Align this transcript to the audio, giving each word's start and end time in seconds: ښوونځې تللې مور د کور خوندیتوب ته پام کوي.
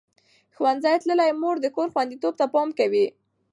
ښوونځې 0.55 0.95
تللې 1.01 1.29
مور 1.41 1.55
د 1.61 1.67
کور 1.75 1.87
خوندیتوب 1.93 2.33
ته 2.39 2.45
پام 2.53 2.69
کوي. 2.79 3.05